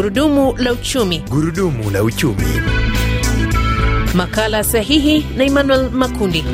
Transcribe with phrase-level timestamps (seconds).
[0.00, 1.18] Gurudumu la uchumi.
[1.30, 2.42] Gurudumu la uchumi.
[4.14, 6.44] Makala sahihi na Emmanuel Makundi.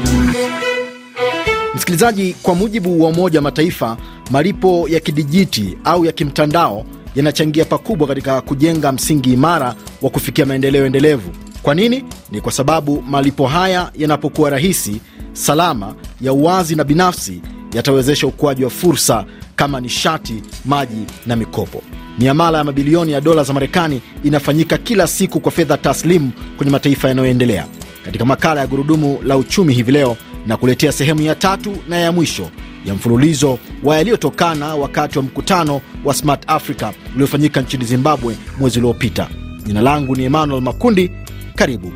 [1.75, 3.97] Msikilizaji, kwa mujibu wa Umoja wa Mataifa,
[4.31, 10.87] malipo ya kidijiti au ya kimtandao yanachangia pakubwa katika kujenga msingi imara wa kufikia maendeleo
[10.87, 11.31] endelevu.
[11.63, 12.05] Kwa nini?
[12.31, 15.01] Ni kwa sababu malipo haya yanapokuwa rahisi,
[15.33, 17.41] salama, ya uwazi na binafsi,
[17.73, 19.25] yatawezesha ukuaji wa fursa
[19.57, 21.83] kama nishati, maji na mikopo.
[22.19, 27.09] Miamala ya mabilioni ya dola za Marekani inafanyika kila siku kwa fedha taslimu kwenye mataifa
[27.09, 27.67] yanayoendelea.
[28.05, 30.17] Katika makala ya Gurudumu la Uchumi hivi leo
[30.47, 32.51] na kuletea sehemu ya tatu na ya mwisho
[32.85, 39.29] ya mfululizo wa yaliyotokana wakati wa mkutano wa Smart Africa uliofanyika nchini Zimbabwe mwezi uliopita.
[39.65, 41.11] Jina langu ni Emmanuel Makundi.
[41.55, 41.93] Karibu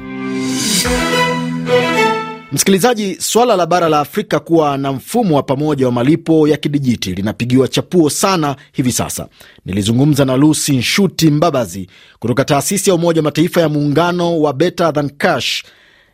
[2.52, 3.16] msikilizaji.
[3.20, 7.68] Swala la bara la Afrika kuwa na mfumo wa pamoja wa malipo ya kidijiti linapigiwa
[7.68, 9.28] chapuo sana hivi sasa.
[9.64, 14.92] Nilizungumza na Lucy Nshuti Mbabazi kutoka taasisi ya Umoja wa Mataifa ya muungano wa Better
[14.92, 15.64] Than Cash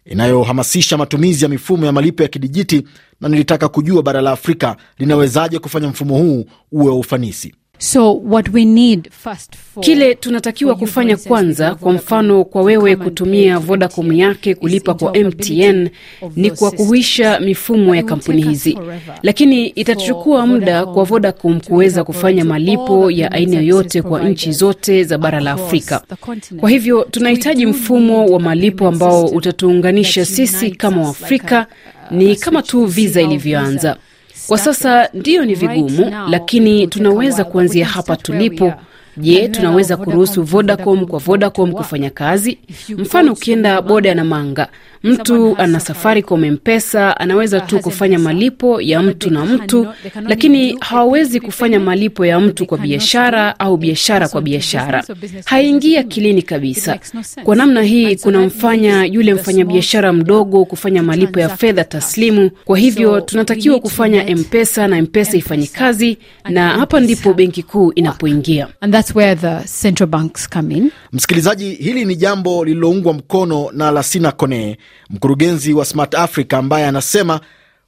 [0.05, 2.83] inayohamasisha matumizi ya mifumo ya malipo ya kidijiti,
[3.21, 7.55] na nilitaka kujua bara la Afrika linawezaje kufanya mfumo huu uwe wa ufanisi.
[7.79, 13.59] So what we need first for, Kile tunatakiwa kufanya kwanza, kwa mfano kwa wewe kutumia
[13.59, 15.89] Vodacom yake kulipa kwa MTN
[16.37, 18.79] ni kwa kuhuisha mifumo ya kampuni hizi,
[19.23, 25.19] lakini itachukua muda kwa Vodacom kuweza kufanya malipo ya aina yoyote kwa nchi zote za
[25.19, 26.03] bara la Afrika.
[26.61, 31.67] Kwa hivyo tunahitaji mfumo wa malipo ambao utatuunganisha sisi kama Waafrika,
[32.11, 33.21] ni kama tu Visa.
[33.23, 33.97] ilivyoanza.
[34.47, 38.73] Kwa sasa ndiyo ni vigumu, lakini tunaweza kuanzia hapa tulipo.
[39.17, 42.59] Je, tunaweza kuruhusu Vodacom kwa Vodacom kufanya kazi?
[42.99, 44.69] Mfano, ukienda boda na Manga,
[45.03, 49.87] mtu ana Safaricom Mpesa, anaweza tu kufanya malipo ya mtu na mtu,
[50.29, 55.05] lakini hawawezi kufanya malipo ya mtu kwa biashara au biashara kwa biashara.
[55.45, 56.99] Haingia akilini kabisa.
[57.45, 62.51] Kwa namna hii kunamfanya yule mfanyabiashara mdogo kufanya malipo ya fedha taslimu.
[62.65, 66.19] Kwa hivyo tunatakiwa kufanya Mpesa na Mpesa ifanye kazi,
[66.49, 68.69] na hapa ndipo benki kuu inapoingia.
[68.81, 70.91] and that's where the central banks come in.
[71.13, 74.79] Msikilizaji, hili ni jambo lililoungwa mkono na Lasina Kone,
[75.11, 77.41] mkurugenzi wa Smart Africa, ambaye anasema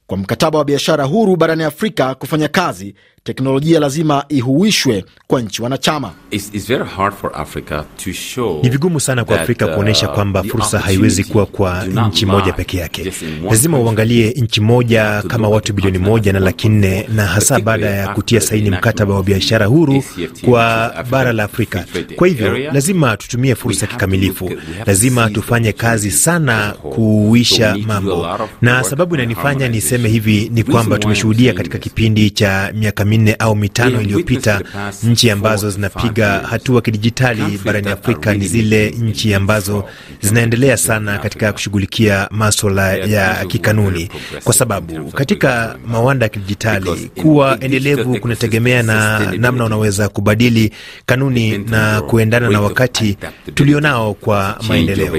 [0.09, 6.11] kwa mkataba wa biashara huru barani Afrika kufanya kazi, teknolojia lazima ihuishwe kwa nchi wanachama.
[6.31, 10.07] It's, it's very hard for Africa to show Ni vigumu sana kwa Afrika uh, kuonyesha
[10.07, 13.13] kwamba fursa haiwezi kuwa kwa nchi moja peke yake.
[13.49, 18.07] Lazima uangalie nchi moja kama watu bilioni moja na laki nne, na hasa baada ya
[18.07, 20.03] kutia saini mkataba wa biashara huru
[20.45, 21.85] kwa bara la Afrika.
[22.15, 24.51] Kwa hivyo lazima tutumie fursa kikamilifu,
[24.85, 28.27] lazima tufanye kazi sana kuuisha mambo,
[28.61, 30.29] na sababu inanifanya niseme harmonization.
[30.33, 34.61] hivi ni kwamba tumeshuhudia katika kipindi cha miaka minne au mitano iliyopita
[35.03, 39.83] nchi ambazo zinapiga hatua kidijitali barani Afrika ni zile nchi ambazo
[40.21, 44.09] zinaendelea sana katika kushughulikia maswala ya kikanuni,
[44.43, 50.73] kwa sababu katika mawanda ya kidijitali kuwa endelevu kunategemea na namna unaweza kubadili
[51.05, 53.17] kanuni na kuendana na wakati
[53.55, 55.13] tulionao kwa maendeleo.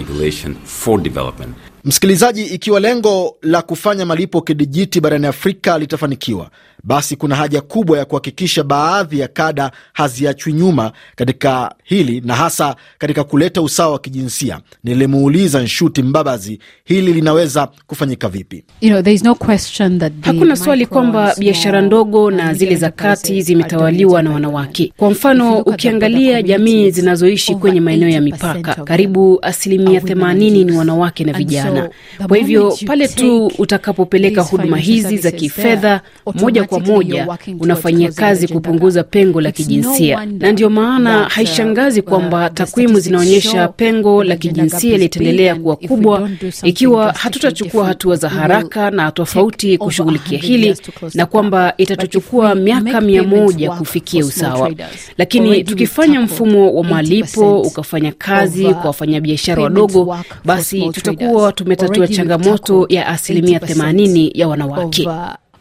[1.85, 6.51] Msikilizaji, ikiwa lengo la kufanya malipo kidijiti barani Afrika litafanikiwa,
[6.85, 12.77] basi kuna haja kubwa ya kuhakikisha baadhi ya kada haziachwi nyuma katika hili, na hasa
[12.99, 14.61] katika kuleta usawa wa kijinsia.
[14.85, 18.65] Nilimuuliza Nshuti Mbabazi hili linaweza kufanyika vipi.
[18.81, 23.43] You know, no question that the Hakuna swali kwamba biashara ndogo na zile za kati
[23.43, 24.93] zimetawaliwa na wanawake.
[24.97, 31.33] Kwa mfano, ukiangalia jamii zinazoishi kwenye maeneo ya mipaka, karibu asilimia themanini ni wanawake na
[31.33, 31.91] vijana.
[32.29, 36.01] Kwa hivyo pale tu utakapopeleka huduma hizi za kifedha
[36.35, 37.29] moja kwa moja
[37.61, 44.25] unafanyia kazi kupunguza pengo la kijinsia, na ndio maana uh, haishangazi kwamba takwimu zinaonyesha pengo
[44.25, 46.31] la kijinsia litaendelea kuwa kubwa
[46.63, 50.77] ikiwa hatutachukua hatua za haraka na tofauti kushughulikia hili
[51.15, 54.71] na kwamba itatuchukua miaka mia moja kufikia usawa,
[55.19, 62.87] lakini tukifanya mfumo wa malipo ukafanya kazi uh, kwa wafanyabiashara wadogo, basi tutakuwa tumetatua changamoto
[62.89, 65.09] ya asilimia 80% 80 ya wanawake.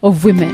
[0.02, 0.54] Of, women.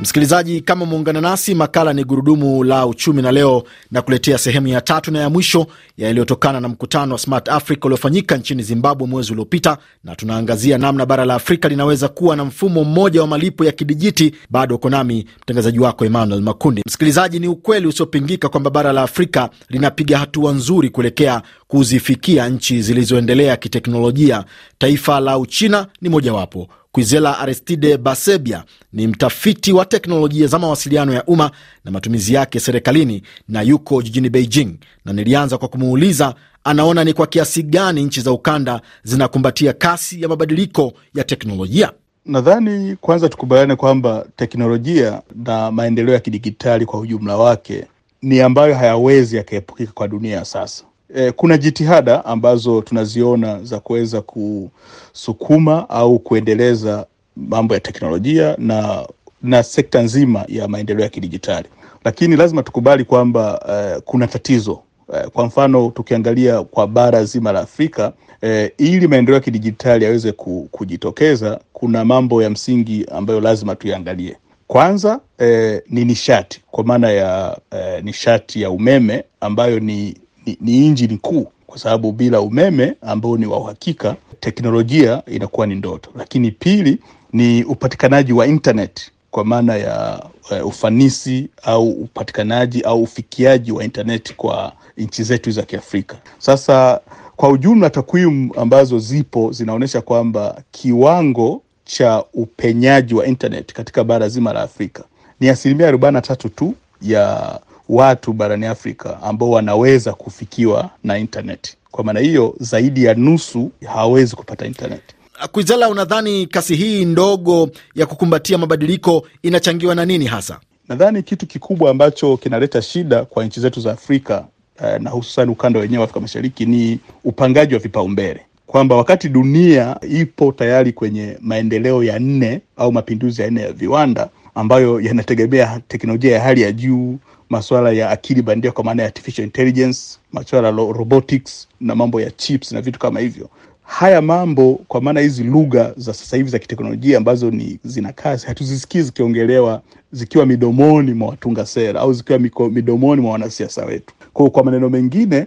[0.00, 4.80] Msikilizaji, kama umeungana nasi, makala ni gurudumu la uchumi, na leo na kuletea sehemu ya
[4.80, 9.32] tatu na ya mwisho ya yaliyotokana na mkutano wa Smart Africa uliofanyika nchini Zimbabwe mwezi
[9.32, 13.72] uliopita, na tunaangazia namna bara la Afrika linaweza kuwa na mfumo mmoja wa malipo ya
[13.72, 14.34] kidijiti.
[14.50, 16.82] Bado uko nami mtangazaji wako Emmanuel Makundi.
[16.86, 23.56] Msikilizaji, ni ukweli usiopingika kwamba bara la Afrika linapiga hatua nzuri kuelekea kuzifikia nchi zilizoendelea
[23.56, 24.44] kiteknolojia.
[24.78, 31.24] Taifa la Uchina ni mojawapo Kwizela Aristide Basebia ni mtafiti wa teknolojia za mawasiliano ya
[31.24, 31.50] umma
[31.84, 36.34] na matumizi yake serikalini na yuko jijini Beijing, na nilianza kwa kumuuliza
[36.64, 41.92] anaona ni kwa kiasi gani nchi za ukanda zinakumbatia kasi ya mabadiliko ya teknolojia.
[42.26, 47.86] Nadhani kwanza tukubaliane kwamba teknolojia na maendeleo ya kidigitali kwa ujumla wake
[48.22, 50.84] ni ambayo hayawezi yakaepukika kwa dunia ya sasa.
[51.14, 57.06] E, kuna jitihada ambazo tunaziona za kuweza kusukuma au kuendeleza
[57.36, 59.06] mambo ya teknolojia na
[59.42, 61.68] na sekta nzima ya maendeleo ya kidijitali,
[62.04, 64.80] lakini lazima tukubali kwamba eh, kuna tatizo
[65.14, 68.12] eh, kwa mfano tukiangalia kwa bara zima la Afrika
[68.42, 70.32] eh, ili maendeleo ya kidijitali yaweze
[70.70, 74.36] kujitokeza, kuna mambo ya msingi ambayo lazima tuyaangalie.
[74.66, 80.16] Kwanza eh, ni nishati kwa maana ya eh, nishati ya umeme ambayo ni,
[80.46, 85.74] ni, ni injini kuu, kwa sababu bila umeme ambao ni wa uhakika teknolojia inakuwa ni
[85.74, 86.10] ndoto.
[86.16, 86.98] Lakini pili
[87.32, 90.22] ni upatikanaji wa internet kwa maana ya
[90.60, 96.16] uh, ufanisi au upatikanaji au ufikiaji wa internet kwa nchi zetu za Kiafrika.
[96.38, 97.00] Sasa
[97.36, 104.52] kwa ujumla, takwimu ambazo zipo zinaonyesha kwamba kiwango cha upenyaji wa internet katika bara zima
[104.52, 105.04] la Afrika
[105.40, 111.76] ni asilimia arobaini na tatu tu ya watu barani Afrika ambao wanaweza kufikiwa na intaneti.
[111.90, 115.14] Kwa maana hiyo, zaidi ya nusu hawawezi kupata intaneti.
[115.52, 120.60] Kwizela, unadhani kasi hii ndogo ya kukumbatia mabadiliko inachangiwa na nini hasa?
[120.88, 124.44] Nadhani kitu kikubwa ambacho kinaleta shida kwa nchi zetu za Afrika
[124.84, 129.96] eh, na hususan ukanda wenyewe wa Afrika Mashariki ni upangaji wa vipaumbele kwamba wakati dunia
[130.10, 136.32] ipo tayari kwenye maendeleo ya nne au mapinduzi ya nne ya viwanda ambayo yanategemea teknolojia
[136.34, 137.18] ya hali ya juu,
[137.50, 140.00] masuala ya akili bandia kwa maana ya artificial intelligence,
[140.32, 143.48] masuala ya robotics na mambo ya chips na vitu kama hivyo.
[143.82, 148.46] Haya mambo kwa maana hizi lugha za sasa hivi za kiteknolojia ambazo ni zina kasi,
[148.46, 149.82] hatuzisikii zikiongelewa
[150.12, 152.38] zikiwa midomoni mwa watunga sera au zikiwa
[152.70, 154.14] midomoni mwa wanasiasa wetu.
[154.32, 155.46] Kwa, kwa maneno mengine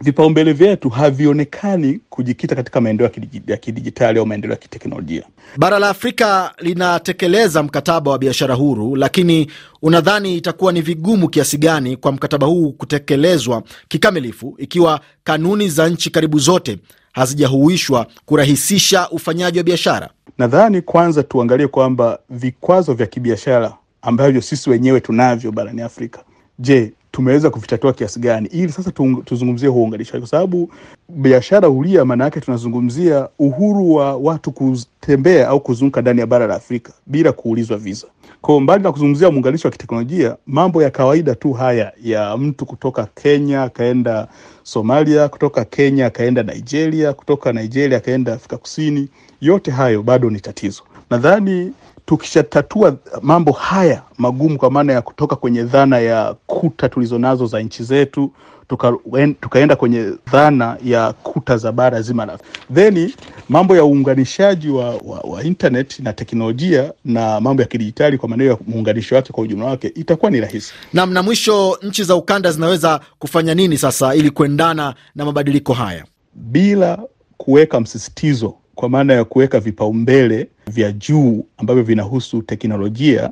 [0.00, 3.12] vipaumbele vyetu havionekani kujikita katika maendeleo
[3.46, 5.22] ya kidijitali au maendeleo ya kiteknolojia.
[5.56, 9.50] Bara la Afrika linatekeleza mkataba wa biashara huru, lakini
[9.82, 16.10] unadhani itakuwa ni vigumu kiasi gani kwa mkataba huu kutekelezwa kikamilifu ikiwa kanuni za nchi
[16.10, 16.78] karibu zote
[17.12, 20.10] hazijahuishwa kurahisisha ufanyaji wa biashara?
[20.38, 26.20] Nadhani kwanza tuangalie kwamba vikwazo vya kibiashara ambavyo sisi wenyewe tunavyo barani Afrika,
[26.58, 28.90] je, tumeweza kuvitatua kiasi gani, ili sasa
[29.24, 30.70] tuzungumzie uunganishaji, kwa sababu
[31.08, 36.54] biashara huria, maana yake tunazungumzia uhuru wa watu kutembea au kuzunguka ndani ya bara la
[36.54, 38.06] Afrika bila kuulizwa visa.
[38.40, 43.08] Kwa mbali na kuzungumzia muunganisho wa kiteknolojia, mambo ya kawaida tu haya ya mtu kutoka
[43.14, 44.28] Kenya akaenda
[44.62, 49.08] Somalia, kutoka Kenya akaenda Nigeria, kutoka Nigeria akaenda Afrika Kusini,
[49.40, 50.82] yote hayo bado ni tatizo.
[51.10, 51.72] Nadhani
[52.06, 57.82] tukishatatua mambo haya magumu, kwa maana ya kutoka kwenye dhana ya kuta tulizonazo za nchi
[57.84, 58.32] zetu
[58.68, 62.38] tukaenda tuka kwenye dhana ya kuta za bara zima la
[62.74, 63.14] theni,
[63.48, 68.46] mambo ya uunganishaji wa, wa, wa internet na teknolojia na mambo ya kidijitali kwa maeneo
[68.50, 70.72] ya muunganisho wake kwa ujumla wake itakuwa ni rahisi.
[70.92, 76.04] Nam, na mwisho, nchi za ukanda zinaweza kufanya nini sasa ili kuendana na mabadiliko haya
[76.34, 76.98] bila
[77.36, 83.30] kuweka msisitizo kwa maana ya kuweka vipaumbele vya juu ambavyo vinahusu teknolojia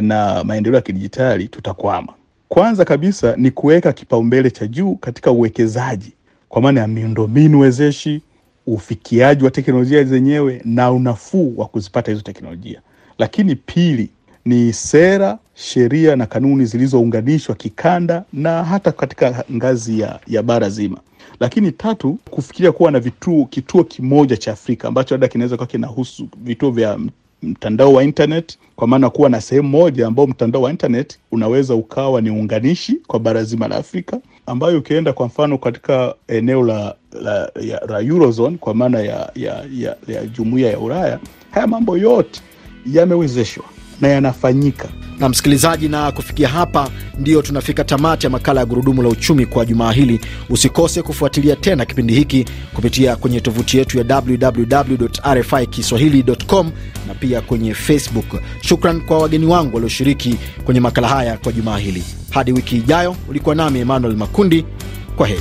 [0.00, 2.12] na maendeleo ya kidijitali, tutakwama.
[2.48, 6.12] Kwanza kabisa ni kuweka kipaumbele cha juu katika uwekezaji
[6.48, 8.22] kwa maana ya miundombinu wezeshi,
[8.66, 12.80] ufikiaji wa teknolojia zenyewe na unafuu wa kuzipata hizo teknolojia.
[13.18, 14.10] Lakini pili
[14.44, 20.98] ni sera, sheria na kanuni zilizounganishwa kikanda na hata katika ngazi ya, ya bara zima.
[21.40, 26.28] Lakini tatu, kufikiria kuwa na vituo, kituo kimoja cha Afrika ambacho labda kinaweza kuwa kinahusu
[26.44, 26.98] vituo vya
[27.42, 32.20] mtandao wa internet, kwa maana kuwa na sehemu moja ambao mtandao wa internet unaweza ukawa
[32.20, 37.50] ni unganishi kwa bara zima la Afrika, ambayo ukienda kwa mfano katika eneo la, la,
[37.60, 41.18] ya, la Eurozone kwa maana ya, ya, ya, ya jumuiya ya Ulaya,
[41.50, 42.40] haya mambo yote
[42.86, 43.64] yamewezeshwa
[44.02, 44.88] na yanafanyika.
[45.18, 49.64] Na msikilizaji, na kufikia hapa ndiyo tunafika tamati ya makala ya Gurudumu la Uchumi kwa
[49.66, 50.20] jumaa hili.
[50.50, 52.44] Usikose kufuatilia tena kipindi hiki
[52.74, 56.70] kupitia kwenye tovuti yetu ya www RFI kiswahili.com
[57.08, 58.42] na pia kwenye Facebook.
[58.60, 62.02] Shukran kwa wageni wangu walioshiriki kwenye makala haya kwa jumaa hili.
[62.30, 64.64] Hadi wiki ijayo, ulikuwa nami Emmanuel Makundi.
[65.16, 65.40] Kwa heri.